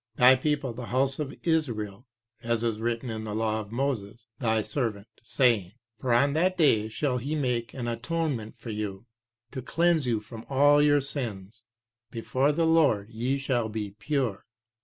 Thy 0.15 0.35
people 0.35 0.73
the 0.73 0.87
house 0.87 1.19
of 1.19 1.35
Israel, 1.43 2.07
as 2.41 2.63
is 2.63 2.79
written 2.79 3.11
in 3.11 3.23
the 3.23 3.35
law 3.35 3.59
of 3.61 3.71
Moses 3.71 4.25
Thy 4.39 4.63
servant, 4.63 5.05
saying, 5.21 5.73
'For 5.99 6.11
on 6.11 6.33
that 6.33 6.57
day 6.57 6.89
shall 6.89 7.19
he 7.19 7.35
make 7.35 7.75
an 7.75 7.87
atonement 7.87 8.57
for 8.57 8.71
you 8.71 9.05
to 9.51 9.61
cleanse 9.61 10.07
you 10.07 10.19
from 10.19 10.43
all 10.49 10.81
your 10.81 11.01
sins; 11.01 11.65
before 12.09 12.51
the 12.51 12.65
LORD 12.65 13.09
ye 13.11 13.37
shall 13.37 13.69
be 13.69 13.91
pure.' 13.99 14.47